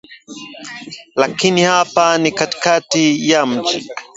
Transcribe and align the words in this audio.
Lakini 1.15 1.61
hapa 1.61 2.17
ni 2.17 2.31
katikati 2.31 3.29
ya 3.29 3.45
mji 3.45 3.89